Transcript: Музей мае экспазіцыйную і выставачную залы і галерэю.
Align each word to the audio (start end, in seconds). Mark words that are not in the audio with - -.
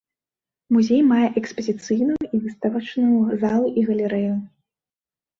Музей 0.75 1.01
мае 1.09 1.25
экспазіцыйную 1.41 2.15
і 2.37 2.39
выставачную 2.45 3.19
залы 3.43 3.67
і 3.83 3.85
галерэю. 3.91 4.33